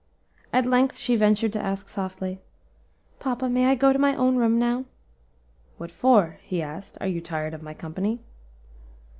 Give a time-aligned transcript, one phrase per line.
[0.51, 2.39] At length she ventured to ask softly,
[3.19, 4.85] "Papa, may I go to my own room now?"
[5.77, 8.19] "What for?" he asked; "are you tired of my company?"